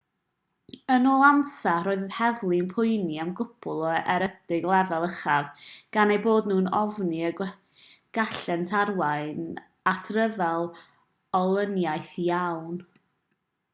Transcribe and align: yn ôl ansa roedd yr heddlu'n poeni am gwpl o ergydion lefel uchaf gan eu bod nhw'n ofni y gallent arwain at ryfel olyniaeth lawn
yn 0.93 1.03
ôl 1.09 1.23
ansa 1.25 1.71
roedd 1.87 2.03
yr 2.05 2.13
heddlu'n 2.19 2.69
poeni 2.71 3.17
am 3.23 3.33
gwpl 3.41 3.83
o 3.89 3.91
ergydion 4.13 4.65
lefel 4.71 5.03
uchaf 5.09 5.67
gan 5.97 6.13
eu 6.15 6.21
bod 6.23 6.49
nhw'n 6.51 6.71
ofni 6.79 7.21
y 7.29 7.47
gallent 8.19 8.73
arwain 8.81 9.45
at 9.93 10.09
ryfel 10.17 10.65
olyniaeth 11.41 12.17
lawn 12.31 12.83